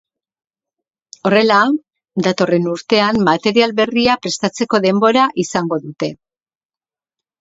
Horrela, 1.29 1.59
datorren 2.27 2.65
urtean 2.73 3.21
material 3.27 3.77
berria 3.83 4.17
prestatzeko 4.25 4.81
denbora 4.87 5.27
izango 5.45 5.81
dute. 5.89 6.11